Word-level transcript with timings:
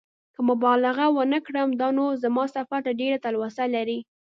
که 0.33 0.39
مبالغه 0.49 1.05
ونه 1.15 1.39
کړم 1.47 1.69
دا 1.81 1.87
نو 1.97 2.05
زما 2.23 2.43
سفر 2.55 2.79
ته 2.85 2.91
ډېره 2.99 3.17
تلوسه 3.25 3.65
لري. 3.75 3.99